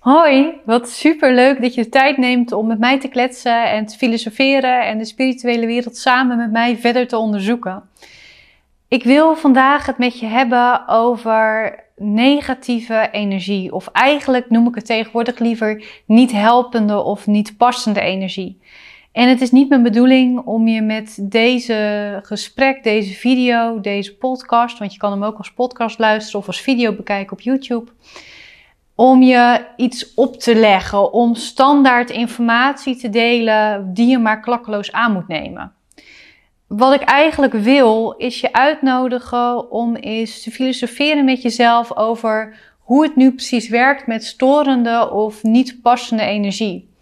Hoi, 0.00 0.52
wat 0.64 0.88
super 0.88 1.34
leuk 1.34 1.60
dat 1.60 1.74
je 1.74 1.82
de 1.82 1.88
tijd 1.88 2.16
neemt 2.16 2.52
om 2.52 2.66
met 2.66 2.78
mij 2.78 3.00
te 3.00 3.08
kletsen 3.08 3.70
en 3.70 3.86
te 3.86 3.96
filosoferen 3.96 4.86
en 4.86 4.98
de 4.98 5.04
spirituele 5.04 5.66
wereld 5.66 5.96
samen 5.96 6.36
met 6.36 6.50
mij 6.50 6.76
verder 6.76 7.08
te 7.08 7.16
onderzoeken. 7.16 7.82
Ik 8.88 9.04
wil 9.04 9.36
vandaag 9.36 9.86
het 9.86 9.98
met 9.98 10.18
je 10.18 10.26
hebben 10.26 10.88
over 10.88 11.78
negatieve 11.96 13.08
energie, 13.12 13.72
of 13.72 13.86
eigenlijk 13.86 14.50
noem 14.50 14.68
ik 14.68 14.74
het 14.74 14.86
tegenwoordig 14.86 15.38
liever 15.38 15.84
niet 16.06 16.32
helpende 16.32 17.02
of 17.02 17.26
niet 17.26 17.56
passende 17.56 18.00
energie. 18.00 18.60
En 19.12 19.28
het 19.28 19.40
is 19.40 19.50
niet 19.50 19.68
mijn 19.68 19.82
bedoeling 19.82 20.38
om 20.38 20.68
je 20.68 20.82
met 20.82 21.18
deze 21.22 22.20
gesprek, 22.22 22.82
deze 22.82 23.14
video, 23.14 23.80
deze 23.80 24.16
podcast, 24.16 24.78
want 24.78 24.92
je 24.92 24.98
kan 24.98 25.10
hem 25.12 25.24
ook 25.24 25.38
als 25.38 25.52
podcast 25.52 25.98
luisteren 25.98 26.40
of 26.40 26.46
als 26.46 26.60
video 26.60 26.92
bekijken 26.92 27.32
op 27.32 27.40
YouTube 27.40 27.90
om 29.00 29.22
je 29.22 29.64
iets 29.76 30.14
op 30.14 30.36
te 30.36 30.54
leggen, 30.54 31.12
om 31.12 31.34
standaard 31.34 32.10
informatie 32.10 32.96
te 32.96 33.08
delen 33.10 33.94
die 33.94 34.06
je 34.06 34.18
maar 34.18 34.40
klakkeloos 34.40 34.92
aan 34.92 35.12
moet 35.12 35.28
nemen. 35.28 35.72
Wat 36.66 36.94
ik 36.94 37.00
eigenlijk 37.00 37.52
wil, 37.52 38.14
is 38.16 38.40
je 38.40 38.52
uitnodigen 38.52 39.70
om 39.70 39.96
eens 39.96 40.42
te 40.42 40.50
filosoferen 40.50 41.24
met 41.24 41.42
jezelf 41.42 41.96
over 41.96 42.56
hoe 42.78 43.02
het 43.02 43.16
nu 43.16 43.32
precies 43.32 43.68
werkt 43.68 44.06
met 44.06 44.24
storende 44.24 45.10
of 45.10 45.42
niet 45.42 45.78
passende 45.82 46.22
energie. 46.22 46.94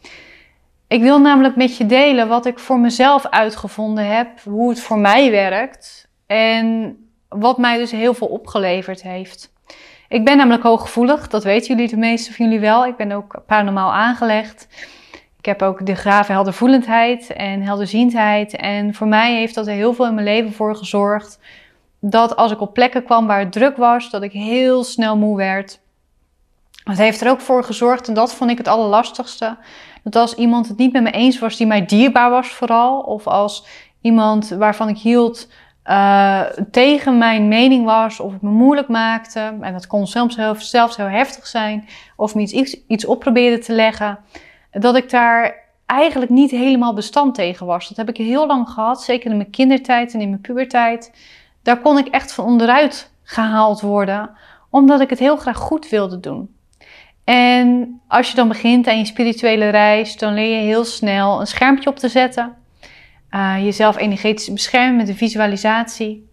Ik 0.89 1.03
wil 1.03 1.21
namelijk 1.21 1.57
met 1.57 1.77
je 1.77 1.87
delen 1.87 2.29
wat 2.29 2.47
ik 2.47 2.59
voor 2.59 2.79
mezelf 2.79 3.27
uitgevonden 3.27 4.07
heb, 4.07 4.41
hoe 4.41 4.69
het 4.69 4.81
voor 4.81 4.99
mij 4.99 5.31
werkt 5.31 6.09
en 6.27 6.97
wat 7.29 7.59
mij 7.59 7.79
dus 7.79 7.91
heel 7.91 8.15
veel 8.15 8.29
opgeleverd 8.29 9.03
heeft. 9.03 9.57
Ik 10.09 10.25
ben 10.25 10.37
namelijk 10.37 10.63
hooggevoelig, 10.63 11.29
dat 11.29 11.45
weten 11.45 11.77
jullie 11.77 11.91
de 11.91 11.97
meeste 11.97 12.33
van 12.33 12.45
jullie 12.45 12.61
wel. 12.61 12.87
Ik 12.87 12.97
ben 12.97 13.13
ook 13.13 13.43
paranormaal 13.47 13.93
aangelegd. 13.93 14.69
Ik 15.39 15.45
heb 15.45 15.63
ook 15.63 15.87
de 15.87 15.95
grave 15.95 16.33
heldervoelendheid 16.33 17.33
en 17.33 17.63
helderziendheid. 17.63 18.57
En 18.57 18.95
voor 18.95 19.07
mij 19.07 19.35
heeft 19.35 19.55
dat 19.55 19.67
er 19.67 19.73
heel 19.73 19.95
veel 19.95 20.07
in 20.07 20.15
mijn 20.15 20.27
leven 20.27 20.53
voor 20.53 20.77
gezorgd. 20.77 21.39
Dat 22.01 22.37
als 22.37 22.53
ik 22.53 22.61
op 22.61 22.75
plekken 22.75 23.05
kwam 23.05 23.27
waar 23.27 23.39
het 23.39 23.53
druk 23.53 23.77
was, 23.77 24.11
dat 24.11 24.23
ik 24.23 24.33
heel 24.33 24.85
snel 24.85 25.17
moe 25.17 25.37
werd. 25.37 25.81
Het 26.85 26.99
heeft 26.99 27.21
er 27.21 27.31
ook 27.31 27.41
voor 27.41 27.65
gezorgd, 27.65 28.09
en 28.09 28.15
dat 28.15 28.35
vond 28.35 28.51
ik 28.51 28.59
het 28.59 28.69
allerlastigste, 28.69 29.57
dat 30.03 30.17
als 30.17 30.35
iemand 30.35 30.69
het 30.69 30.77
niet 30.77 30.93
met 30.93 31.03
me 31.03 31.11
eens 31.11 31.39
was 31.39 31.57
die 31.57 31.67
mij 31.67 31.87
dierbaar 31.87 32.31
was 32.31 32.49
vooral, 32.49 33.01
of 33.01 33.27
als 33.27 33.67
iemand 34.01 34.49
waarvan 34.49 34.89
ik 34.89 34.99
hield 34.99 35.49
uh, 35.89 36.41
tegen 36.71 37.19
mijn 37.19 37.49
mening 37.49 37.85
was 37.85 38.21
of 38.21 38.33
het 38.33 38.43
me 38.43 38.51
moeilijk 38.51 38.89
maakte. 38.89 39.57
En 39.61 39.73
dat 39.73 39.87
kon 39.87 40.07
soms 40.07 40.37
heel, 40.37 40.55
zelfs 40.55 40.97
heel 40.97 41.09
heftig 41.09 41.47
zijn. 41.47 41.89
Of 42.17 42.35
me 42.35 42.41
iets, 42.41 42.77
iets 42.87 43.07
op 43.07 43.21
probeerde 43.21 43.59
te 43.59 43.73
leggen. 43.73 44.19
Dat 44.71 44.97
ik 44.97 45.11
daar 45.11 45.55
eigenlijk 45.87 46.31
niet 46.31 46.51
helemaal 46.51 46.95
bestand 46.95 47.35
tegen 47.35 47.67
was. 47.67 47.89
Dat 47.89 47.97
heb 47.97 48.09
ik 48.09 48.17
heel 48.17 48.47
lang 48.47 48.69
gehad. 48.69 49.03
Zeker 49.03 49.31
in 49.31 49.37
mijn 49.37 49.51
kindertijd 49.51 50.15
en 50.15 50.21
in 50.21 50.29
mijn 50.29 50.41
puberteit. 50.41 51.13
Daar 51.63 51.81
kon 51.81 51.99
ik 51.99 52.07
echt 52.07 52.33
van 52.33 52.45
onderuit 52.45 53.13
gehaald 53.23 53.81
worden. 53.81 54.31
Omdat 54.71 55.01
ik 55.01 55.11
het 55.11 55.19
heel 55.19 55.37
graag 55.37 55.57
goed 55.57 55.89
wilde 55.89 56.21
doen. 56.21 56.55
En 57.25 58.01
als 58.09 58.31
je 58.31 58.37
dan 58.37 58.49
begint 58.49 58.87
aan 58.87 58.99
je 58.99 59.05
spirituele 59.05 59.69
reis, 59.69 60.17
dan 60.17 60.35
leer 60.35 60.57
je 60.57 60.67
heel 60.67 60.85
snel 60.85 61.41
een 61.41 61.47
schermpje 61.47 61.91
op 61.91 61.97
te 61.97 62.09
zetten. 62.09 62.57
Uh, 63.31 63.65
jezelf 63.65 63.97
energetisch 63.97 64.53
beschermen 64.53 64.97
met 64.97 65.09
een 65.09 65.17
visualisatie. 65.17 66.29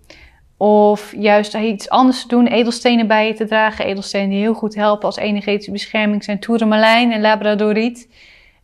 Of 0.57 1.13
juist 1.15 1.55
iets 1.55 1.89
anders 1.89 2.21
te 2.21 2.27
doen, 2.27 2.47
edelstenen 2.47 3.07
bij 3.07 3.27
je 3.27 3.33
te 3.33 3.45
dragen. 3.45 3.85
Edelstenen 3.85 4.29
die 4.29 4.39
heel 4.39 4.53
goed 4.53 4.75
helpen 4.75 5.05
als 5.05 5.17
energetische 5.17 5.71
bescherming 5.71 6.23
zijn 6.23 6.39
tourmalijn 6.39 7.11
en 7.11 7.21
labradoriet. 7.21 8.09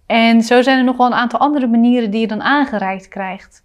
En 0.05 0.41
zo 0.41 0.61
zijn 0.61 0.77
er 0.77 0.83
nog 0.83 0.97
wel 0.97 1.05
een 1.05 1.13
aantal 1.13 1.39
andere 1.39 1.67
manieren 1.67 2.11
die 2.11 2.19
je 2.21 2.27
dan 2.27 2.41
aangereikt 2.41 3.07
krijgt. 3.07 3.63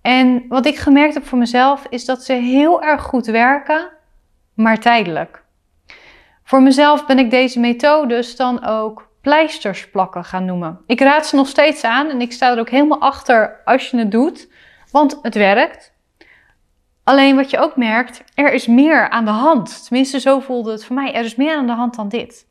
En 0.00 0.44
wat 0.48 0.66
ik 0.66 0.76
gemerkt 0.76 1.14
heb 1.14 1.26
voor 1.26 1.38
mezelf 1.38 1.86
is 1.90 2.04
dat 2.04 2.24
ze 2.24 2.32
heel 2.32 2.82
erg 2.82 3.02
goed 3.02 3.26
werken, 3.26 3.88
maar 4.54 4.78
tijdelijk. 4.78 5.44
Voor 6.42 6.62
mezelf 6.62 7.06
ben 7.06 7.18
ik 7.18 7.30
deze 7.30 7.60
methodes 7.60 8.36
dan 8.36 8.64
ook 8.64 9.08
pleisters 9.26 9.90
plakken 9.90 10.24
gaan 10.24 10.44
noemen. 10.44 10.80
Ik 10.86 11.00
raad 11.00 11.26
ze 11.26 11.36
nog 11.36 11.48
steeds 11.48 11.84
aan 11.84 12.08
en 12.08 12.20
ik 12.20 12.32
sta 12.32 12.52
er 12.52 12.58
ook 12.58 12.70
helemaal 12.70 13.00
achter 13.00 13.60
als 13.64 13.90
je 13.90 13.98
het 13.98 14.10
doet, 14.10 14.48
want 14.90 15.18
het 15.22 15.34
werkt. 15.34 15.92
Alleen 17.04 17.36
wat 17.36 17.50
je 17.50 17.58
ook 17.58 17.76
merkt, 17.76 18.24
er 18.34 18.52
is 18.52 18.66
meer 18.66 19.08
aan 19.08 19.24
de 19.24 19.30
hand. 19.30 19.84
Tenminste, 19.86 20.20
zo 20.20 20.40
voelde 20.40 20.70
het 20.70 20.84
voor 20.84 20.94
mij. 20.94 21.14
Er 21.14 21.24
is 21.24 21.34
meer 21.34 21.56
aan 21.56 21.66
de 21.66 21.72
hand 21.72 21.94
dan 21.96 22.08
dit. 22.08 22.46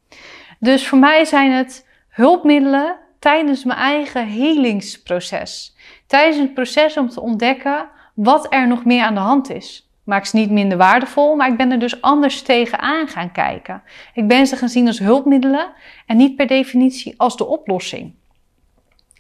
Dus 0.60 0.88
voor 0.88 0.98
mij 0.98 1.26
zijn 1.26 1.52
het 1.52 1.88
hulpmiddelen 2.10 2.98
tijdens 3.20 3.64
mijn 3.64 3.80
eigen 3.80 4.26
helingsproces. 4.28 5.76
Tijdens 6.08 6.38
het 6.38 6.54
proces 6.54 6.98
om 6.98 7.10
te 7.10 7.22
ontdekken 7.22 7.90
wat 8.16 8.54
er 8.54 8.68
nog 8.68 8.86
meer 8.86 9.04
aan 9.04 9.14
de 9.14 9.20
hand 9.20 9.50
is 9.50 9.90
maakt 10.06 10.28
ze 10.28 10.36
niet 10.36 10.52
minder 10.52 10.78
waardevol, 10.78 11.36
maar 11.36 11.50
ik 11.50 11.58
ben 11.58 11.72
er 11.72 11.80
dus 11.80 12.02
anders 12.02 12.42
tegenaan 12.42 13.08
gaan 13.08 13.32
kijken. 13.32 13.82
Ik 14.14 14.28
ben 14.28 14.48
ze 14.48 14.56
gaan 14.56 14.70
zien 14.70 14.88
als 14.88 15.00
hulpmiddelen 15.00 15.68
en 16.06 16.18
niet 16.18 16.36
per 16.36 16.48
definitie 16.48 17.14
als 17.18 17.38
de 17.38 17.46
oplossing. 17.46 18.14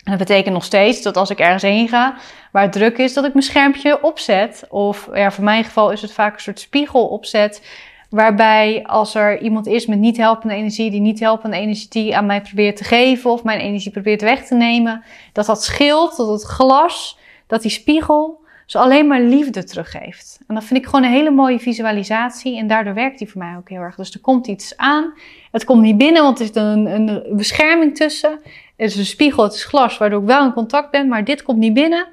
En 0.04 0.12
dat 0.12 0.28
betekent 0.28 0.54
nog 0.54 0.64
steeds 0.64 1.02
dat 1.02 1.18
als 1.18 1.30
ik 1.30 1.40
ergens 1.40 1.64
heen 1.64 1.88
ga 1.88 2.16
waar 2.52 2.64
het 2.64 2.72
druk 2.72 2.98
is, 2.98 3.14
dat 3.14 3.26
ik 3.26 3.34
mijn 3.34 3.46
schermpje 3.46 4.04
opzet. 4.04 4.66
Of 4.70 5.10
ja, 5.14 5.32
voor 5.32 5.44
mijn 5.44 5.64
geval 5.64 5.92
is 5.92 6.02
het 6.02 6.12
vaak 6.12 6.34
een 6.34 6.40
soort 6.40 6.60
spiegel 6.60 7.08
opzet. 7.08 7.68
Waarbij 8.10 8.84
als 8.84 9.16
er 9.16 9.42
iemand 9.42 9.68
is 9.68 9.86
met 9.86 10.00
niet 10.00 10.18
helpende 10.18 10.56
energie, 10.56 10.92
die 10.92 11.02
niet 11.02 11.20
helpende 11.20 11.58
energie 11.58 12.16
aan 12.16 12.26
mij 12.26 12.42
probeert 12.42 12.78
te 12.78 12.84
geven 12.84 13.32
of 13.32 13.44
mijn 13.44 13.60
energie 13.60 13.92
probeert 13.92 14.22
weg 14.22 14.46
te 14.46 14.56
nemen, 14.56 15.04
dat 15.34 15.46
dat 15.46 15.64
scheelt, 15.64 16.18
dat 16.18 16.28
het 16.28 16.44
glas, 16.44 17.18
dat 17.48 17.62
die 17.62 17.72
spiegel 17.72 18.45
ze 18.66 18.78
alleen 18.78 19.08
maar 19.08 19.22
liefde 19.22 19.64
teruggeeft. 19.64 20.40
En 20.48 20.56
dat 20.56 20.64
vind 20.64 20.80
ik 20.80 20.86
gewoon 20.86 21.04
een 21.04 21.12
hele 21.12 21.32
mooie 21.32 21.60
visualisatie 21.60 22.58
en 22.58 22.68
daardoor 22.68 22.94
werkt 22.94 23.18
die 23.18 23.30
voor 23.30 23.42
mij 23.42 23.56
ook 23.58 23.70
heel 23.70 23.82
erg. 23.82 23.96
Dus 23.96 24.14
er 24.14 24.20
komt 24.20 24.48
iets 24.48 24.78
aan, 24.78 25.14
het 25.52 25.64
komt 25.64 25.82
niet 25.82 25.98
binnen, 25.98 26.24
want 26.24 26.40
er 26.40 26.46
zit 26.46 26.56
een, 26.56 26.86
een 26.86 27.24
bescherming 27.30 27.96
tussen. 27.96 28.32
Het 28.76 28.90
is 28.90 28.96
een 28.96 29.06
spiegel, 29.06 29.44
het 29.44 29.54
is 29.54 29.64
glas, 29.64 29.98
waardoor 29.98 30.22
ik 30.22 30.28
wel 30.28 30.46
in 30.46 30.54
contact 30.54 30.92
ben, 30.92 31.08
maar 31.08 31.24
dit 31.24 31.44
komt 31.44 31.58
niet 31.58 31.74
binnen. 31.74 32.08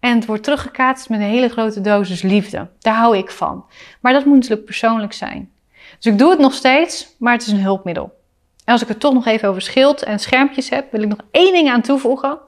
En 0.00 0.14
het 0.14 0.26
wordt 0.26 0.42
teruggekaatst 0.42 1.08
met 1.08 1.20
een 1.20 1.26
hele 1.26 1.48
grote 1.48 1.80
dosis 1.80 2.22
liefde. 2.22 2.68
Daar 2.78 2.94
hou 2.94 3.16
ik 3.16 3.30
van. 3.30 3.64
Maar 4.00 4.12
dat 4.12 4.24
moet 4.24 4.34
natuurlijk 4.34 4.64
persoonlijk 4.64 5.12
zijn. 5.12 5.50
Dus 5.98 6.12
ik 6.12 6.18
doe 6.18 6.30
het 6.30 6.38
nog 6.38 6.54
steeds, 6.54 7.14
maar 7.18 7.32
het 7.32 7.42
is 7.42 7.52
een 7.52 7.62
hulpmiddel. 7.62 8.18
En 8.64 8.72
als 8.72 8.82
ik 8.82 8.88
het 8.88 9.00
toch 9.00 9.14
nog 9.14 9.26
even 9.26 9.48
over 9.48 9.62
schild 9.62 10.02
en 10.02 10.18
schermpjes 10.18 10.70
heb, 10.70 10.92
wil 10.92 11.02
ik 11.02 11.08
nog 11.08 11.20
één 11.30 11.52
ding 11.52 11.70
aan 11.70 11.80
toevoegen. 11.80 12.38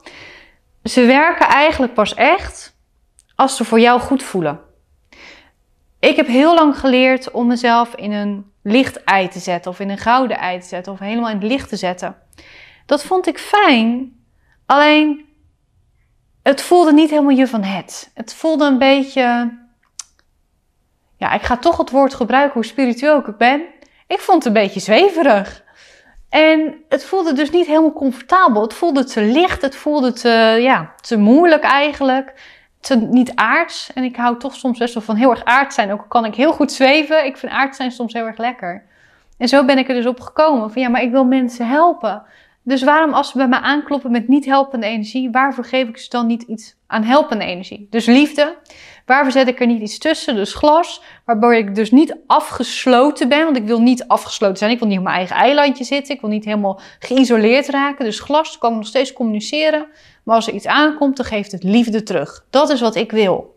Ze 0.83 1.05
werken 1.05 1.47
eigenlijk 1.47 1.93
pas 1.93 2.13
echt 2.13 2.72
als 3.35 3.55
ze 3.55 3.63
voor 3.63 3.79
jou 3.79 3.99
goed 3.99 4.23
voelen. 4.23 4.59
Ik 5.99 6.15
heb 6.15 6.27
heel 6.27 6.55
lang 6.55 6.79
geleerd 6.79 7.31
om 7.31 7.47
mezelf 7.47 7.95
in 7.95 8.11
een 8.11 8.51
licht 8.61 9.03
ei 9.03 9.27
te 9.27 9.39
zetten, 9.39 9.71
of 9.71 9.79
in 9.79 9.89
een 9.89 9.97
gouden 9.97 10.37
ei 10.37 10.59
te 10.59 10.67
zetten, 10.67 10.91
of 10.91 10.99
helemaal 10.99 11.29
in 11.29 11.37
het 11.39 11.47
licht 11.47 11.69
te 11.69 11.75
zetten. 11.75 12.15
Dat 12.85 13.03
vond 13.03 13.27
ik 13.27 13.39
fijn, 13.39 14.19
alleen 14.65 15.25
het 16.43 16.61
voelde 16.61 16.93
niet 16.93 17.09
helemaal 17.09 17.37
je 17.37 17.47
van 17.47 17.63
het. 17.63 18.11
Het 18.13 18.33
voelde 18.33 18.65
een 18.65 18.77
beetje. 18.77 19.57
Ja, 21.17 21.33
ik 21.33 21.41
ga 21.41 21.57
toch 21.57 21.77
het 21.77 21.89
woord 21.89 22.13
gebruiken 22.13 22.53
hoe 22.53 22.65
spiritueel 22.65 23.17
ik 23.17 23.37
ben. 23.37 23.61
Ik 24.07 24.19
vond 24.19 24.43
het 24.43 24.45
een 24.45 24.61
beetje 24.61 24.79
zweverig. 24.79 25.63
En 26.29 26.83
het 26.89 27.05
voelde 27.05 27.33
dus 27.33 27.49
niet 27.49 27.65
helemaal 27.65 27.93
comfortabel. 27.93 28.61
Het 28.61 28.73
voelde 28.73 29.03
te 29.03 29.21
licht, 29.21 29.61
het 29.61 29.75
voelde 29.75 30.13
te, 30.13 30.57
ja, 30.61 30.93
te 31.01 31.17
moeilijk 31.17 31.63
eigenlijk 31.63 32.33
te 32.83 32.95
niet 32.95 33.35
aards. 33.35 33.93
En 33.93 34.03
ik 34.03 34.15
hou 34.15 34.39
toch 34.39 34.55
soms 34.55 34.79
best 34.79 34.93
wel 34.93 35.03
van 35.03 35.15
heel 35.15 35.29
erg 35.29 35.43
aard 35.43 35.73
zijn. 35.73 35.91
Ook 35.91 36.05
kan 36.07 36.25
ik 36.25 36.35
heel 36.35 36.53
goed 36.53 36.71
zweven. 36.71 37.25
Ik 37.25 37.37
vind 37.37 37.51
aard 37.51 37.75
zijn 37.75 37.91
soms 37.91 38.13
heel 38.13 38.25
erg 38.25 38.37
lekker. 38.37 38.83
En 39.37 39.47
zo 39.47 39.65
ben 39.65 39.77
ik 39.77 39.87
er 39.87 39.95
dus 39.95 40.05
op 40.05 40.19
gekomen. 40.19 40.71
Van 40.71 40.81
ja, 40.81 40.89
maar 40.89 41.01
ik 41.01 41.11
wil 41.11 41.25
mensen 41.25 41.67
helpen. 41.67 42.23
Dus 42.63 42.83
waarom 42.83 43.13
als 43.13 43.29
ze 43.29 43.37
bij 43.37 43.47
mij 43.47 43.59
aankloppen 43.59 44.11
met 44.11 44.27
niet 44.27 44.45
helpende 44.45 44.85
energie, 44.85 45.31
waarvoor 45.31 45.65
geef 45.65 45.87
ik 45.87 45.97
ze 45.97 46.09
dan 46.09 46.27
niet 46.27 46.41
iets 46.41 46.75
aan 46.87 47.03
helpende 47.03 47.45
energie? 47.45 47.87
Dus 47.89 48.05
liefde. 48.05 48.55
Waarvoor 49.05 49.31
zet 49.31 49.47
ik 49.47 49.59
er 49.59 49.67
niet 49.67 49.81
iets 49.81 49.97
tussen? 49.97 50.35
Dus 50.35 50.53
glas. 50.53 51.01
Waarbij 51.25 51.57
ik 51.57 51.75
dus 51.75 51.91
niet 51.91 52.15
afgesloten 52.27 53.29
ben. 53.29 53.43
Want 53.43 53.57
ik 53.57 53.65
wil 53.65 53.81
niet 53.81 54.07
afgesloten 54.07 54.57
zijn. 54.57 54.71
Ik 54.71 54.79
wil 54.79 54.87
niet 54.87 54.97
op 54.97 55.03
mijn 55.03 55.15
eigen 55.15 55.35
eilandje 55.35 55.83
zitten. 55.83 56.15
Ik 56.15 56.21
wil 56.21 56.29
niet 56.29 56.45
helemaal 56.45 56.79
geïsoleerd 56.99 57.67
raken. 57.67 58.05
Dus 58.05 58.19
glas, 58.19 58.57
kan 58.57 58.71
ik 58.71 58.77
nog 58.77 58.87
steeds 58.87 59.13
communiceren. 59.13 59.87
Maar 60.23 60.35
als 60.35 60.47
er 60.47 60.53
iets 60.53 60.67
aankomt, 60.67 61.17
dan 61.17 61.25
geeft 61.25 61.51
het 61.51 61.63
liefde 61.63 62.03
terug. 62.03 62.45
Dat 62.49 62.69
is 62.69 62.81
wat 62.81 62.95
ik 62.95 63.11
wil. 63.11 63.52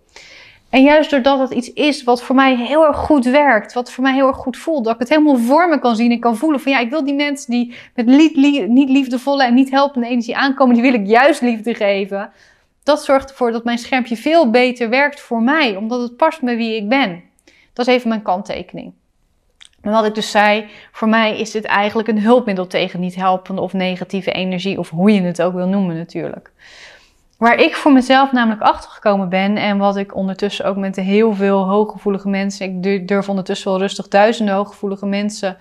En 0.71 0.83
juist 0.83 1.11
doordat 1.11 1.39
het 1.39 1.51
iets 1.51 1.73
is 1.73 2.05
wat 2.05 2.23
voor 2.23 2.35
mij 2.35 2.57
heel 2.57 2.87
erg 2.87 2.97
goed 2.97 3.25
werkt, 3.25 3.73
wat 3.73 3.93
voor 3.93 4.03
mij 4.03 4.15
heel 4.15 4.27
erg 4.27 4.37
goed 4.37 4.57
voelt, 4.57 4.85
dat 4.85 4.95
ik 4.95 5.01
het 5.01 5.09
helemaal 5.09 5.37
voor 5.37 5.69
me 5.69 5.79
kan 5.79 5.97
zien 5.97 6.11
en 6.11 6.21
kan 6.21 6.37
voelen 6.37 6.61
van 6.61 6.73
ja, 6.73 6.79
ik 6.79 6.91
wil 6.91 7.05
die 7.05 7.15
mensen 7.15 7.51
die 7.51 7.75
met 7.95 8.07
niet 8.07 8.89
liefdevolle 8.89 9.45
en 9.45 9.55
niet 9.55 9.71
helpende 9.71 10.09
energie 10.09 10.37
aankomen, 10.37 10.75
die 10.75 10.83
wil 10.83 11.01
ik 11.01 11.07
juist 11.07 11.41
liefde 11.41 11.75
geven. 11.75 12.31
Dat 12.83 13.05
zorgt 13.05 13.31
ervoor 13.31 13.53
dat 13.53 13.65
mijn 13.65 13.79
schermpje 13.79 14.17
veel 14.17 14.51
beter 14.51 14.89
werkt 14.89 15.21
voor 15.21 15.43
mij, 15.43 15.77
omdat 15.77 16.01
het 16.01 16.17
past 16.17 16.41
bij 16.43 16.57
wie 16.57 16.77
ik 16.77 16.89
ben. 16.89 17.23
Dat 17.73 17.87
is 17.87 17.95
even 17.95 18.09
mijn 18.09 18.23
kanttekening. 18.23 18.93
En 19.81 19.91
wat 19.93 20.05
ik 20.05 20.15
dus 20.15 20.31
zei, 20.31 20.67
voor 20.93 21.09
mij 21.09 21.39
is 21.39 21.51
dit 21.51 21.65
eigenlijk 21.65 22.09
een 22.09 22.21
hulpmiddel 22.21 22.67
tegen 22.67 23.01
niet 23.01 23.15
helpende 23.15 23.61
of 23.61 23.73
negatieve 23.73 24.33
energie, 24.33 24.79
of 24.79 24.91
hoe 24.91 25.13
je 25.13 25.23
het 25.23 25.43
ook 25.43 25.55
wil 25.55 25.69
noemen 25.69 25.97
natuurlijk. 25.97 26.53
Waar 27.37 27.61
ik 27.61 27.75
voor 27.77 27.93
mezelf 27.93 28.33
namelijk 28.33 28.63
achtergekomen 28.63 29.29
ben 29.29 29.57
en 29.57 29.79
wat 29.79 29.97
ik 29.97 30.15
ondertussen 30.15 30.65
ook 30.65 30.77
met 30.77 30.97
heel 30.97 31.35
veel 31.35 31.65
hooggevoelige 31.65 32.29
mensen, 32.29 32.85
ik 32.85 33.09
durf 33.09 33.29
ondertussen 33.29 33.71
wel 33.71 33.81
rustig 33.81 34.09
duizenden 34.09 34.55
hooggevoelige 34.55 35.07
mensen 35.07 35.57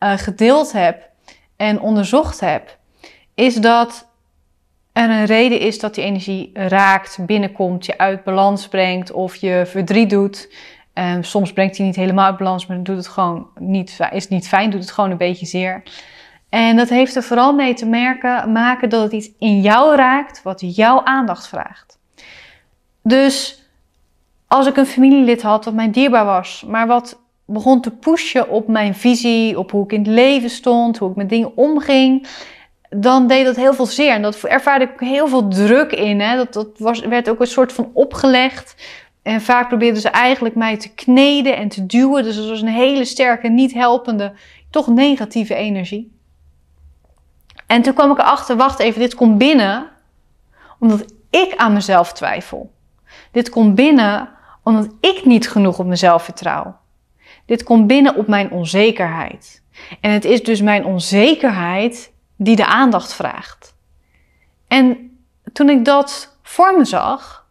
uh, 0.00 0.12
gedeeld 0.16 0.72
heb 0.72 1.08
en 1.56 1.80
onderzocht 1.80 2.40
heb, 2.40 2.76
is 3.34 3.54
dat 3.54 4.08
er 4.92 5.10
een 5.10 5.24
reden 5.24 5.60
is 5.60 5.78
dat 5.78 5.94
die 5.94 6.04
energie 6.04 6.50
raakt, 6.54 7.18
binnenkomt, 7.20 7.86
je 7.86 7.98
uit 7.98 8.24
balans 8.24 8.68
brengt 8.68 9.12
of 9.12 9.36
je 9.36 9.62
verdriet 9.66 10.10
doet. 10.10 10.52
Um, 10.94 11.24
soms 11.24 11.52
brengt 11.52 11.76
hij 11.76 11.86
niet 11.86 11.96
helemaal 11.96 12.26
uit 12.26 12.36
balans, 12.36 12.66
maar 12.66 12.82
doet 12.82 12.96
het 12.96 13.08
gewoon 13.08 13.46
niet, 13.58 13.98
is 14.12 14.28
niet 14.28 14.48
fijn, 14.48 14.70
doet 14.70 14.80
het 14.80 14.90
gewoon 14.90 15.10
een 15.10 15.16
beetje 15.16 15.46
zeer. 15.46 15.82
En 16.48 16.76
dat 16.76 16.88
heeft 16.88 17.16
er 17.16 17.22
vooral 17.22 17.52
mee 17.52 17.74
te 17.74 17.86
merken, 17.86 18.52
maken 18.52 18.88
dat 18.88 19.02
het 19.02 19.12
iets 19.12 19.30
in 19.38 19.60
jou 19.60 19.96
raakt 19.96 20.42
wat 20.42 20.76
jouw 20.76 21.04
aandacht 21.04 21.48
vraagt. 21.48 21.98
Dus 23.02 23.62
als 24.46 24.66
ik 24.66 24.76
een 24.76 24.86
familielid 24.86 25.42
had 25.42 25.64
wat 25.64 25.74
mij 25.74 25.90
dierbaar 25.90 26.24
was, 26.24 26.64
maar 26.66 26.86
wat 26.86 27.20
begon 27.44 27.80
te 27.80 27.90
pushen 27.90 28.48
op 28.48 28.68
mijn 28.68 28.94
visie, 28.94 29.58
op 29.58 29.70
hoe 29.70 29.84
ik 29.84 29.92
in 29.92 29.98
het 29.98 30.08
leven 30.08 30.50
stond, 30.50 30.98
hoe 30.98 31.10
ik 31.10 31.16
met 31.16 31.28
dingen 31.28 31.56
omging, 31.56 32.26
dan 32.90 33.26
deed 33.26 33.44
dat 33.44 33.56
heel 33.56 33.74
veel 33.74 33.86
zeer. 33.86 34.12
En 34.12 34.22
dat 34.22 34.42
ervaarde 34.42 34.84
ik 34.84 35.00
heel 35.00 35.28
veel 35.28 35.48
druk 35.48 35.92
in. 35.92 36.20
Hè. 36.20 36.36
Dat, 36.36 36.52
dat 36.52 36.68
was, 36.78 37.00
werd 37.00 37.28
ook 37.28 37.40
een 37.40 37.46
soort 37.46 37.72
van 37.72 37.90
opgelegd. 37.92 38.74
En 39.22 39.40
vaak 39.40 39.68
probeerden 39.68 40.00
ze 40.00 40.08
eigenlijk 40.08 40.54
mij 40.54 40.76
te 40.76 40.94
kneden 40.94 41.56
en 41.56 41.68
te 41.68 41.86
duwen. 41.86 42.22
Dus 42.22 42.36
het 42.36 42.48
was 42.48 42.60
een 42.60 42.68
hele 42.68 43.04
sterke, 43.04 43.48
niet 43.48 43.74
helpende, 43.74 44.32
toch 44.70 44.86
negatieve 44.86 45.54
energie. 45.54 46.17
En 47.68 47.82
toen 47.82 47.94
kwam 47.94 48.10
ik 48.10 48.18
erachter, 48.18 48.56
wacht 48.56 48.78
even, 48.78 49.00
dit 49.00 49.14
komt 49.14 49.38
binnen 49.38 49.88
omdat 50.78 51.12
ik 51.30 51.54
aan 51.56 51.72
mezelf 51.72 52.12
twijfel. 52.12 52.72
Dit 53.32 53.50
komt 53.50 53.74
binnen 53.74 54.28
omdat 54.62 54.88
ik 55.00 55.24
niet 55.24 55.50
genoeg 55.50 55.78
op 55.78 55.86
mezelf 55.86 56.22
vertrouw. 56.22 56.76
Dit 57.46 57.62
komt 57.62 57.86
binnen 57.86 58.16
op 58.16 58.26
mijn 58.26 58.50
onzekerheid. 58.50 59.62
En 60.00 60.10
het 60.10 60.24
is 60.24 60.42
dus 60.42 60.60
mijn 60.60 60.84
onzekerheid 60.84 62.12
die 62.36 62.56
de 62.56 62.66
aandacht 62.66 63.14
vraagt. 63.14 63.74
En 64.68 65.16
toen 65.52 65.68
ik 65.68 65.84
dat 65.84 66.38
voor 66.42 66.76
me 66.76 66.84
zag, 66.84 67.46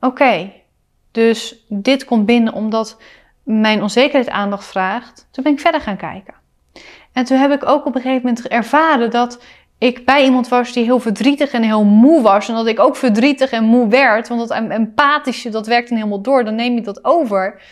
oké, 0.00 0.52
dus 1.10 1.64
dit 1.68 2.04
komt 2.04 2.26
binnen 2.26 2.52
omdat 2.52 3.00
mijn 3.42 3.82
onzekerheid 3.82 4.30
aandacht 4.30 4.64
vraagt, 4.64 5.28
toen 5.30 5.44
ben 5.44 5.52
ik 5.52 5.60
verder 5.60 5.80
gaan 5.80 5.96
kijken. 5.96 6.34
En 7.12 7.24
toen 7.24 7.38
heb 7.38 7.52
ik 7.52 7.68
ook 7.68 7.86
op 7.86 7.94
een 7.94 8.00
gegeven 8.00 8.26
moment 8.26 8.48
ervaren 8.48 9.10
dat 9.10 9.42
ik 9.78 10.04
bij 10.04 10.24
iemand 10.24 10.48
was 10.48 10.72
die 10.72 10.84
heel 10.84 10.98
verdrietig 10.98 11.50
en 11.50 11.62
heel 11.62 11.84
moe 11.84 12.22
was. 12.22 12.48
En 12.48 12.54
dat 12.54 12.66
ik 12.66 12.80
ook 12.80 12.96
verdrietig 12.96 13.50
en 13.50 13.64
moe 13.64 13.88
werd. 13.88 14.28
Want 14.28 14.48
dat 14.48 14.58
empathische, 14.70 15.48
dat 15.48 15.66
werkt 15.66 15.88
dan 15.88 15.98
helemaal 15.98 16.22
door. 16.22 16.44
Dan 16.44 16.54
neem 16.54 16.74
je 16.74 16.80
dat 16.80 17.04
over. 17.04 17.62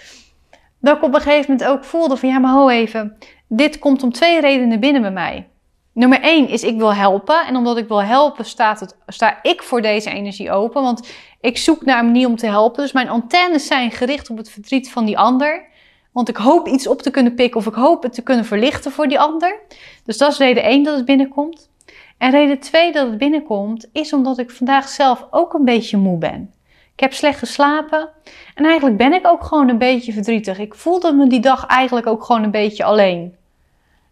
Dat 0.81 0.96
ik 0.96 1.02
op 1.02 1.14
een 1.14 1.20
gegeven 1.20 1.50
moment 1.50 1.69
ook 1.69 1.85
voelde 1.85 2.17
van 2.17 2.29
ja, 2.29 2.38
maar 2.38 2.52
ho 2.52 2.69
even. 2.69 3.17
Dit 3.49 3.79
komt 3.79 4.02
om 4.02 4.12
twee 4.12 4.40
redenen 4.40 4.81
binnen 4.81 5.02
bij 5.02 5.11
mij. 5.11 5.49
Nummer 5.93 6.20
één 6.20 6.49
is 6.49 6.62
ik 6.62 6.76
wil 6.76 6.94
helpen. 6.94 7.46
En 7.46 7.56
omdat 7.56 7.76
ik 7.76 7.88
wil 7.88 8.02
helpen 8.02 8.44
staat 8.44 8.81
het, 8.81 8.96
sta 9.06 9.38
ik 9.43 9.62
voor 9.62 9.82
deze 9.82 10.11
energie 10.11 10.50
open. 10.50 10.82
Want 10.82 11.08
ik 11.41 11.56
zoek 11.56 11.84
naar 11.84 11.99
een 11.99 12.06
manier 12.06 12.29
om 12.29 12.37
te 12.37 12.46
helpen. 12.46 12.82
Dus 12.82 12.93
mijn 12.93 13.08
antennes 13.08 13.67
zijn 13.67 13.91
gericht 13.91 14.31
op 14.31 14.37
het 14.37 14.50
verdriet 14.50 14.91
van 14.91 15.05
die 15.05 15.19
ander. 15.19 15.67
Want 16.12 16.28
ik 16.28 16.37
hoop 16.37 16.69
iets 16.69 16.87
op 16.87 17.02
te 17.02 17.10
kunnen 17.10 17.34
pikken 17.34 17.60
of 17.60 17.66
ik 17.66 17.75
hoop 17.75 18.02
het 18.02 18.12
te 18.12 18.22
kunnen 18.22 18.44
verlichten 18.44 18.93
voor 18.93 19.08
die 19.08 19.20
ander. 19.20 19.58
Dus 20.05 20.19
dat 20.19 20.32
is 20.32 20.38
reden 20.38 20.62
één 20.62 20.82
dat 20.82 20.96
het 20.96 21.05
binnenkomt. 21.05 21.70
En 22.19 22.31
reden 22.31 22.58
twee 22.58 22.93
dat 22.93 23.08
het 23.08 23.19
binnenkomt 23.19 23.88
is 23.93 24.12
omdat 24.12 24.38
ik 24.38 24.50
vandaag 24.50 24.88
zelf 24.88 25.26
ook 25.31 25.55
een 25.55 25.64
beetje 25.64 25.96
moe 25.96 26.19
ben. 26.19 26.52
Ik 26.94 27.00
heb 27.00 27.12
slecht 27.12 27.38
geslapen 27.38 28.08
en 28.55 28.64
eigenlijk 28.64 28.96
ben 28.96 29.12
ik 29.12 29.26
ook 29.26 29.44
gewoon 29.44 29.69
een 29.69 29.78
beetje 29.78 30.12
verdrietig. 30.12 30.58
Ik 30.58 30.75
voelde 30.75 31.12
me 31.12 31.26
die 31.26 31.40
dag 31.40 31.66
eigenlijk 31.66 32.06
ook 32.06 32.25
gewoon 32.25 32.43
een 32.43 32.50
beetje 32.50 32.84
alleen. 32.84 33.37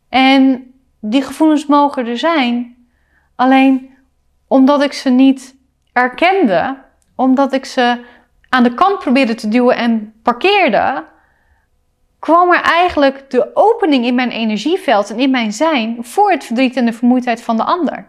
En 0.08 0.72
die 1.00 1.22
gevoelens 1.22 1.66
mogen 1.66 2.06
er 2.06 2.18
zijn. 2.18 2.76
Alleen 3.34 3.90
omdat 4.48 4.82
ik 4.82 4.92
ze 4.92 5.10
niet 5.10 5.56
erkende, 5.92 6.76
omdat 7.14 7.52
ik 7.52 7.64
ze 7.64 8.04
aan 8.48 8.62
de 8.62 8.74
kant 8.74 8.98
probeerde 8.98 9.34
te 9.34 9.48
duwen 9.48 9.76
en 9.76 10.14
parkeerde, 10.22 11.04
kwam 12.26 12.52
er 12.52 12.60
eigenlijk 12.60 13.30
de 13.30 13.50
opening 13.54 14.04
in 14.04 14.14
mijn 14.14 14.30
energieveld 14.30 15.10
en 15.10 15.18
in 15.18 15.30
mijn 15.30 15.52
zijn 15.52 15.96
voor 16.00 16.30
het 16.30 16.44
verdriet 16.44 16.76
en 16.76 16.84
de 16.84 16.92
vermoeidheid 16.92 17.42
van 17.42 17.56
de 17.56 17.64
ander. 17.64 18.06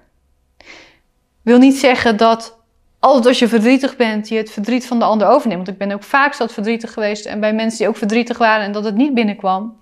Wil 1.42 1.58
niet 1.58 1.78
zeggen 1.78 2.18
dat 2.18 2.58
altijd 3.00 3.26
als 3.26 3.40
je 3.40 3.48
verdrietig 3.48 3.96
bent, 3.96 4.28
je 4.28 4.38
het 4.38 4.52
verdriet 4.52 4.88
van 4.88 5.00
de 5.00 5.06
ander 5.06 5.28
overneemt. 5.28 5.66
Want 5.66 5.80
ik 5.80 5.88
ben 5.88 5.96
ook 5.96 6.04
vaak 6.04 6.34
zat 6.34 6.54
verdrietig 6.54 6.94
geweest 6.94 7.26
en 7.26 7.40
bij 7.40 7.54
mensen 7.54 7.78
die 7.78 7.88
ook 7.88 7.98
verdrietig 7.98 8.38
waren 8.38 8.66
en 8.66 8.72
dat 8.72 8.84
het 8.84 8.96
niet 8.96 9.14
binnenkwam. 9.14 9.78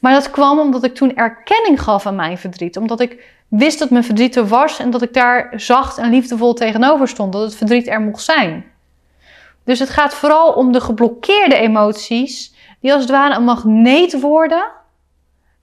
Maar 0.00 0.12
dat 0.12 0.30
kwam 0.30 0.58
omdat 0.58 0.84
ik 0.84 0.94
toen 0.94 1.16
erkenning 1.16 1.82
gaf 1.82 2.06
aan 2.06 2.16
mijn 2.16 2.38
verdriet. 2.38 2.76
Omdat 2.76 3.00
ik 3.00 3.24
wist 3.48 3.78
dat 3.78 3.90
mijn 3.90 4.04
verdriet 4.04 4.36
er 4.36 4.48
was 4.48 4.78
en 4.78 4.90
dat 4.90 5.02
ik 5.02 5.14
daar 5.14 5.52
zacht 5.56 5.98
en 5.98 6.10
liefdevol 6.10 6.54
tegenover 6.54 7.08
stond. 7.08 7.32
Dat 7.32 7.42
het 7.42 7.54
verdriet 7.54 7.88
er 7.88 8.00
mocht 8.00 8.24
zijn. 8.24 8.64
Dus 9.64 9.78
het 9.78 9.90
gaat 9.90 10.14
vooral 10.14 10.52
om 10.52 10.72
de 10.72 10.80
geblokkeerde 10.80 11.54
emoties, 11.54 12.52
die 12.82 12.92
als 12.92 13.02
het 13.02 13.10
ware 13.10 13.34
een 13.34 13.44
magneet 13.44 14.20
worden. 14.20 14.70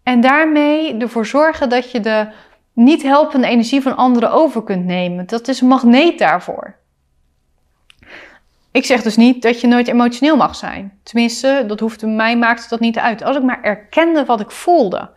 En 0.04 0.22
daarmee 0.22 0.98
ervoor 0.98 1.26
zorgen 1.26 1.70
dat 1.70 1.92
je 1.92 2.00
de 2.00 2.28
niet 2.74 3.04
helpende 3.04 3.48
energie 3.48 3.82
van 3.82 3.96
anderen 3.96 4.32
over 4.32 4.64
kunt 4.64 4.86
nemen. 4.86 5.26
Dat 5.26 5.48
is 5.48 5.62
een 5.62 5.68
magneet 5.68 6.20
daarvoor. 6.20 6.76
Ik 8.72 8.86
zeg 8.86 9.02
dus 9.02 9.16
niet 9.16 9.42
dat 9.42 9.62
je 9.62 9.68
nooit 9.68 9.88
emotioneel 9.88 10.36
mag 10.36 10.56
zijn. 10.56 11.00
Tenminste, 11.04 11.64
dat 11.68 11.80
hoeft 11.80 12.06
mij 12.06 12.38
maakte 12.38 12.70
dat 12.70 12.80
niet 12.80 12.98
uit. 12.98 13.24
Als 13.24 13.38
ik 13.38 13.44
maar 13.44 13.62
erkende 13.62 14.26
wat 14.26 14.40
ik 14.40 14.52
voelde. 14.52 15.10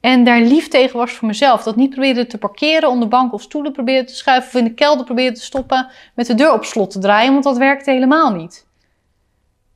En 0.00 0.24
daar 0.24 0.40
lief 0.40 0.68
tegen 0.68 0.98
was 0.98 1.12
voor 1.12 1.28
mezelf. 1.28 1.62
Dat 1.62 1.76
niet 1.76 1.90
probeerde 1.90 2.26
te 2.26 2.38
parkeren, 2.38 2.88
onder 2.88 3.08
bank 3.08 3.32
of 3.32 3.42
stoelen 3.42 3.72
probeerde 3.72 4.08
te 4.08 4.14
schuiven. 4.14 4.48
Of 4.48 4.54
in 4.54 4.64
de 4.64 4.74
kelder 4.74 5.04
probeerde 5.04 5.36
te 5.36 5.44
stoppen 5.44 5.88
met 6.14 6.26
de 6.26 6.34
deur 6.34 6.52
op 6.52 6.64
slot 6.64 6.90
te 6.90 6.98
draaien. 6.98 7.32
Want 7.32 7.44
dat 7.44 7.58
werkte 7.58 7.90
helemaal 7.90 8.34
niet. 8.34 8.67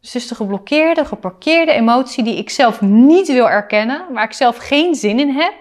Dus 0.02 0.14
is 0.14 0.28
de 0.28 0.34
geblokkeerde, 0.34 1.04
geparkeerde 1.04 1.72
emotie 1.72 2.25
die 2.25 2.37
ik 2.37 2.50
zelf 2.50 2.81
niet 2.81 3.26
wil 3.26 3.50
erkennen. 3.50 4.04
Waar 4.12 4.25
ik 4.25 4.32
zelf 4.32 4.56
geen 4.56 4.94
zin 4.94 5.19
in 5.19 5.28
heb 5.28 5.54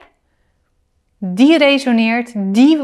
die 1.24 1.58
resoneert, 1.58 2.32
die 2.36 2.78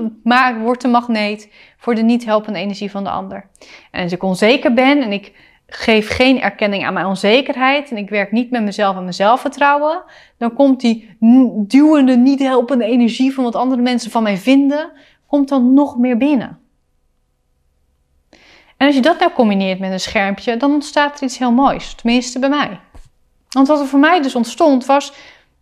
wordt 0.63 0.81
de 0.81 0.87
magneet 0.87 1.49
voor 1.77 1.95
de 1.95 2.01
niet 2.01 2.25
helpende 2.25 2.59
energie 2.59 2.91
van 2.91 3.03
de 3.03 3.09
ander. 3.09 3.49
En 3.91 4.03
als 4.03 4.11
ik 4.11 4.23
onzeker 4.23 4.73
ben 4.73 5.01
en 5.01 5.11
ik 5.11 5.33
geef 5.67 6.09
geen 6.09 6.41
erkenning 6.41 6.85
aan 6.85 6.93
mijn 6.93 7.05
onzekerheid 7.05 7.91
en 7.91 7.97
ik 7.97 8.09
werk 8.09 8.31
niet 8.31 8.51
met 8.51 8.63
mezelf 8.63 8.95
en 8.95 9.01
mijn 9.01 9.13
zelfvertrouwen, 9.13 10.03
dan 10.37 10.53
komt 10.53 10.79
die 10.81 11.15
duwende, 11.67 12.15
niet 12.15 12.39
helpende 12.39 12.85
energie 12.85 13.33
van 13.33 13.43
wat 13.43 13.55
andere 13.55 13.81
mensen 13.81 14.11
van 14.11 14.23
mij 14.23 14.37
vinden, 14.37 14.91
komt 15.27 15.49
dan 15.49 15.73
nog 15.73 15.97
meer 15.97 16.17
binnen. 16.17 16.59
En 18.77 18.85
als 18.85 18.95
je 18.95 19.01
dat 19.01 19.19
nou 19.19 19.31
combineert 19.31 19.79
met 19.79 19.91
een 19.91 19.99
schermpje, 19.99 20.57
dan 20.57 20.73
ontstaat 20.73 21.17
er 21.17 21.23
iets 21.23 21.37
heel 21.37 21.51
moois. 21.51 21.93
Tenminste 21.93 22.39
bij 22.39 22.49
mij. 22.49 22.79
Want 23.49 23.67
wat 23.67 23.79
er 23.79 23.87
voor 23.87 23.99
mij 23.99 24.21
dus 24.21 24.35
ontstond 24.35 24.85
was 24.85 25.13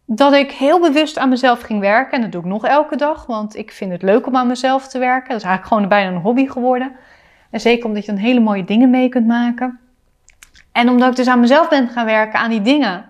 dat 0.06 0.34
ik 0.34 0.52
heel 0.52 0.80
bewust 0.80 1.18
aan 1.18 1.30
mezelf 1.30 1.62
ging 1.62 1.80
werken. 1.80 2.12
En 2.12 2.22
dat 2.22 2.32
doe 2.32 2.42
ik 2.42 2.48
nog 2.48 2.66
elke 2.66 2.96
dag, 2.96 3.26
want 3.26 3.56
ik 3.56 3.72
vind 3.72 3.92
het 3.92 4.02
leuk 4.02 4.28
om 4.28 4.36
aan 4.36 4.48
mezelf 4.48 4.88
te 4.88 5.00
werken. 5.00 5.30
Dat 5.30 5.38
is 5.38 5.44
eigenlijk 5.44 5.74
gewoon 5.74 5.90
bijna 5.90 6.16
een 6.16 6.22
hobby 6.22 6.48
geworden. 6.48 6.96
En 7.52 7.60
zeker 7.60 7.86
omdat 7.86 8.06
je 8.06 8.12
dan 8.12 8.22
hele 8.22 8.40
mooie 8.40 8.64
dingen 8.64 8.90
mee 8.90 9.10
kunt 9.10 9.28
maken. 9.28 9.80
En 10.72 10.90
omdat 10.90 11.10
ik 11.10 11.16
dus 11.16 11.28
aan 11.28 11.40
mezelf 11.40 11.70
ben 11.70 11.88
gaan 11.88 12.06
werken, 12.06 12.40
aan 12.40 12.50
die 12.50 12.62
dingen. 12.62 13.06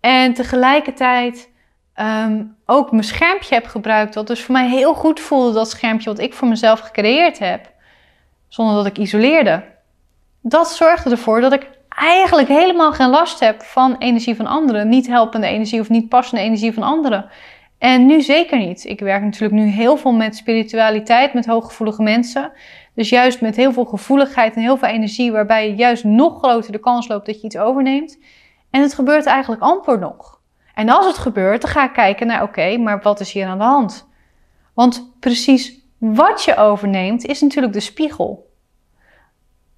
En 0.00 0.34
tegelijkertijd 0.34 1.50
ehm, 1.94 2.44
ook 2.66 2.90
mijn 2.90 3.04
schermpje 3.04 3.54
heb 3.54 3.66
gebruikt. 3.66 4.14
Wat 4.14 4.26
dus 4.26 4.42
voor 4.42 4.52
mij 4.52 4.68
heel 4.68 4.94
goed 4.94 5.20
voelde, 5.20 5.52
dat 5.52 5.70
schermpje 5.70 6.10
wat 6.10 6.18
ik 6.18 6.34
voor 6.34 6.48
mezelf 6.48 6.80
gecreëerd 6.80 7.38
heb. 7.38 7.74
Zonder 8.56 8.74
dat 8.74 8.86
ik 8.86 8.98
isoleerde. 8.98 9.64
Dat 10.40 10.70
zorgde 10.70 11.10
ervoor 11.10 11.40
dat 11.40 11.52
ik 11.52 11.70
eigenlijk 11.88 12.48
helemaal 12.48 12.92
geen 12.92 13.08
last 13.08 13.40
heb 13.40 13.62
van 13.62 13.96
energie 13.98 14.36
van 14.36 14.46
anderen. 14.46 14.88
Niet 14.88 15.06
helpende 15.06 15.46
energie 15.46 15.80
of 15.80 15.88
niet 15.88 16.08
passende 16.08 16.42
energie 16.42 16.72
van 16.72 16.82
anderen. 16.82 17.28
En 17.78 18.06
nu 18.06 18.22
zeker 18.22 18.58
niet. 18.58 18.84
Ik 18.84 19.00
werk 19.00 19.22
natuurlijk 19.22 19.60
nu 19.60 19.66
heel 19.66 19.96
veel 19.96 20.12
met 20.12 20.36
spiritualiteit, 20.36 21.34
met 21.34 21.46
hooggevoelige 21.46 22.02
mensen. 22.02 22.52
Dus 22.94 23.08
juist 23.08 23.40
met 23.40 23.56
heel 23.56 23.72
veel 23.72 23.84
gevoeligheid 23.84 24.54
en 24.54 24.62
heel 24.62 24.76
veel 24.76 24.88
energie, 24.88 25.32
waarbij 25.32 25.68
je 25.68 25.74
juist 25.74 26.04
nog 26.04 26.38
groter 26.38 26.72
de 26.72 26.80
kans 26.80 27.08
loopt 27.08 27.26
dat 27.26 27.40
je 27.40 27.46
iets 27.46 27.58
overneemt. 27.58 28.18
En 28.70 28.82
het 28.82 28.94
gebeurt 28.94 29.26
eigenlijk 29.26 29.62
amper 29.62 29.98
nog. 29.98 30.40
En 30.74 30.88
als 30.88 31.06
het 31.06 31.18
gebeurt, 31.18 31.62
dan 31.62 31.70
ga 31.70 31.84
ik 31.84 31.92
kijken 31.92 32.26
naar, 32.26 32.42
oké, 32.42 32.76
maar 32.76 33.02
wat 33.02 33.20
is 33.20 33.32
hier 33.32 33.46
aan 33.46 33.58
de 33.58 33.64
hand? 33.64 34.08
Want 34.74 35.12
precies 35.20 35.75
wat 35.98 36.42
je 36.44 36.56
overneemt 36.56 37.24
is 37.24 37.40
natuurlijk 37.40 37.72
de 37.72 37.80
spiegel. 37.80 38.50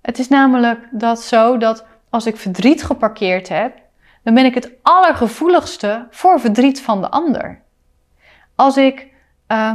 Het 0.02 0.18
is 0.18 0.28
namelijk 0.28 0.88
dat 0.90 1.20
zo 1.20 1.56
dat 1.56 1.86
als 2.10 2.26
ik 2.26 2.36
verdriet 2.36 2.84
geparkeerd 2.84 3.48
heb, 3.48 3.76
dan 4.22 4.34
ben 4.34 4.44
ik 4.44 4.54
het 4.54 4.70
allergevoeligste 4.82 6.06
voor 6.10 6.40
verdriet 6.40 6.82
van 6.82 7.00
de 7.00 7.10
ander. 7.10 7.62
Als 8.54 8.76
ik 8.76 9.06
uh, 9.48 9.72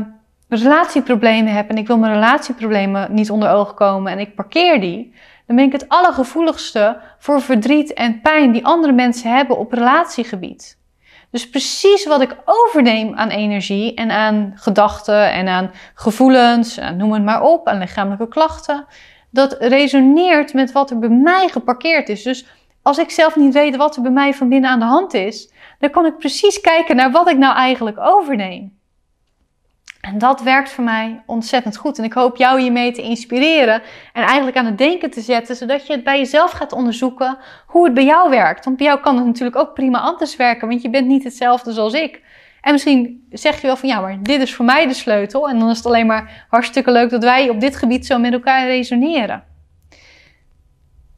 relatieproblemen 0.48 1.54
heb 1.54 1.70
en 1.70 1.78
ik 1.78 1.88
wil 1.88 1.98
mijn 1.98 2.14
relatieproblemen 2.14 3.14
niet 3.14 3.32
onder 3.32 3.50
ogen 3.50 3.76
komen 3.76 4.12
en 4.12 4.20
ik 4.20 4.36
parkeer 4.36 4.82
die, 4.82 5.14
dan 5.46 5.56
ben 5.56 5.66
ik 5.66 5.72
het 5.72 5.90
allergevoeligste 5.90 7.00
voor 7.20 7.42
verdriet 7.42 7.94
en 7.94 8.22
pijn 8.22 8.52
die 8.52 8.66
andere 8.66 8.94
mensen 8.94 9.36
hebben 9.36 9.58
op 9.58 9.72
relatiegebied. 9.72 10.82
Dus 11.34 11.50
precies 11.50 12.06
wat 12.06 12.22
ik 12.22 12.36
overneem 12.46 13.16
aan 13.16 13.30
energie 13.30 13.94
en 13.94 14.12
aan 14.12 14.54
gedachten 14.56 15.32
en 15.32 15.48
aan 15.48 15.72
gevoelens, 15.94 16.80
noem 16.98 17.14
het 17.14 17.24
maar 17.24 17.42
op, 17.42 17.68
aan 17.68 17.78
lichamelijke 17.78 18.28
klachten, 18.28 18.86
dat 19.30 19.56
resoneert 19.60 20.54
met 20.54 20.72
wat 20.72 20.90
er 20.90 21.00
bij 21.00 21.10
mij 21.10 21.48
geparkeerd 21.48 22.10
is. 22.10 22.24
Dus 22.24 22.46
als 22.82 22.98
ik 22.98 23.10
zelf 23.10 23.36
niet 23.36 23.54
weet 23.54 23.76
wat 23.76 23.96
er 23.96 24.02
bij 24.02 24.12
mij 24.12 24.34
van 24.34 24.50
binnen 24.50 24.70
aan 24.70 24.80
de 24.80 24.86
hand 24.86 25.14
is, 25.14 25.52
dan 25.80 25.90
kan 25.90 26.06
ik 26.06 26.18
precies 26.18 26.62
kijken 26.62 26.96
naar 26.96 27.12
wat 27.12 27.30
ik 27.30 27.38
nou 27.38 27.56
eigenlijk 27.56 27.98
overneem. 28.00 28.78
En 30.04 30.18
dat 30.18 30.42
werkt 30.42 30.72
voor 30.72 30.84
mij 30.84 31.24
ontzettend 31.26 31.78
goed. 31.78 31.98
En 31.98 32.04
ik 32.04 32.14
hoop 32.14 32.38
jou 32.38 32.62
hiermee 32.62 32.92
te 32.92 33.02
inspireren 33.02 33.82
en 34.14 34.24
eigenlijk 34.24 34.58
aan 34.58 34.66
het 34.66 34.78
denken 34.78 35.12
te 35.12 35.22
zetten, 35.22 35.56
zodat 35.56 35.88
je 35.88 35.94
het 35.94 36.04
bij 36.04 36.18
jezelf 36.18 36.52
gaat 36.52 36.72
onderzoeken 36.72 37.38
hoe 37.68 37.86
het 37.86 37.94
bij 37.94 38.06
jou 38.06 38.30
werkt. 38.30 38.66
Want 38.66 38.78
bij 38.78 38.86
jou 38.86 39.00
kan 39.00 39.16
het 39.16 39.26
natuurlijk 39.26 39.56
ook 39.56 39.74
prima 39.74 40.00
anders 40.00 40.36
werken, 40.36 40.68
want 40.68 40.82
je 40.82 40.90
bent 40.90 41.08
niet 41.08 41.24
hetzelfde 41.24 41.72
zoals 41.72 41.94
ik. 41.94 42.22
En 42.62 42.72
misschien 42.72 43.28
zeg 43.32 43.62
je 43.62 43.68
wel 43.68 43.76
van 43.76 43.90
ja, 43.90 44.00
maar 44.00 44.18
dit 44.22 44.42
is 44.42 44.56
voor 44.56 44.66
mij 44.66 44.88
de 44.88 44.94
sleutel. 44.94 45.50
En 45.50 45.60
dan 45.60 45.70
is 45.70 45.78
het 45.78 45.86
alleen 45.86 46.06
maar 46.06 46.46
hartstikke 46.50 46.92
leuk 46.92 47.10
dat 47.10 47.24
wij 47.24 47.50
op 47.50 47.60
dit 47.60 47.76
gebied 47.76 48.06
zo 48.06 48.20
met 48.20 48.34
elkaar 48.34 48.68
resoneren. 48.68 49.44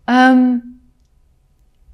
Um, 0.05 0.79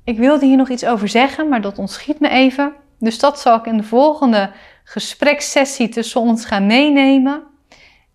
ik 0.04 0.18
wilde 0.18 0.46
hier 0.46 0.58
nog 0.58 0.70
iets 0.70 0.86
over 0.86 1.08
zeggen, 1.08 1.50
maar 1.50 1.62
dat 1.62 1.78
ontschiet 1.78 2.20
me 2.20 2.30
even. 2.30 2.74
Dus 3.00 3.20
dat 3.20 3.40
zal 3.40 3.58
ik 3.58 3.66
in 3.66 3.78
de 3.78 3.84
volgende 3.84 4.52
gesprekssessie 4.92 5.90
tussen 5.90 6.22
ons 6.22 6.46
gaan 6.46 6.66
meenemen. 6.66 7.44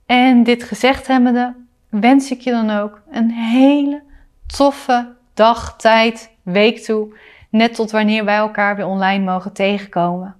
En 0.07 0.43
dit 0.43 0.63
gezegd 0.63 1.07
hebbende, 1.07 1.55
wens 1.89 2.31
ik 2.31 2.41
je 2.41 2.51
dan 2.51 2.71
ook 2.71 3.03
een 3.11 3.31
hele 3.31 4.03
toffe 4.47 5.15
dag, 5.35 5.77
tijd, 5.77 6.31
week 6.43 6.79
toe. 6.79 7.19
Net 7.51 7.75
tot 7.75 7.91
wanneer 7.91 8.25
wij 8.25 8.37
elkaar 8.37 8.77
weer 8.77 8.87
online 8.87 9.25
mogen 9.25 9.53
tegenkomen. 9.53 10.37